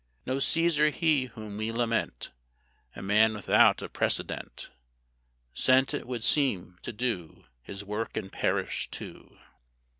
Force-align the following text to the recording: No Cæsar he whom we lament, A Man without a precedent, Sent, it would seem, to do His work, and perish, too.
No 0.25 0.37
Cæsar 0.37 0.91
he 0.91 1.25
whom 1.25 1.57
we 1.57 1.71
lament, 1.71 2.31
A 2.95 3.03
Man 3.03 3.35
without 3.35 3.83
a 3.83 3.87
precedent, 3.87 4.71
Sent, 5.53 5.93
it 5.93 6.07
would 6.07 6.23
seem, 6.23 6.79
to 6.81 6.91
do 6.91 7.45
His 7.61 7.85
work, 7.85 8.17
and 8.17 8.31
perish, 8.31 8.89
too. 8.89 9.37